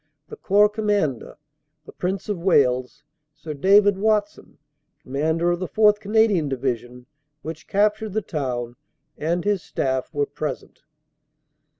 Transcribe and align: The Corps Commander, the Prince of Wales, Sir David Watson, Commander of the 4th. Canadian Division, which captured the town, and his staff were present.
The 0.29 0.35
Corps 0.35 0.67
Commander, 0.67 1.37
the 1.85 1.91
Prince 1.91 2.27
of 2.27 2.39
Wales, 2.39 3.03
Sir 3.35 3.53
David 3.53 3.99
Watson, 3.99 4.57
Commander 5.03 5.51
of 5.51 5.59
the 5.59 5.67
4th. 5.67 5.99
Canadian 5.99 6.49
Division, 6.49 7.05
which 7.43 7.67
captured 7.67 8.13
the 8.13 8.23
town, 8.23 8.77
and 9.15 9.45
his 9.45 9.61
staff 9.61 10.11
were 10.11 10.25
present. 10.25 10.81